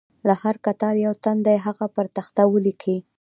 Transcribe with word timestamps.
له 0.27 0.33
هر 0.43 0.55
کتار 0.65 0.95
یو 1.05 1.13
تن 1.23 1.37
دې 1.47 1.57
هغه 1.65 1.85
پر 1.95 2.05
تخته 2.17 2.43
ولیکي. 2.47 2.97